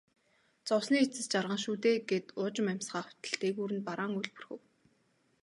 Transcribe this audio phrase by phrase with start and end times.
[0.69, 4.61] Зовсны эцэст жаргана шүү дээ гээд уужим амьсгаа автал дээгүүр нь бараан үүл бүрхэв.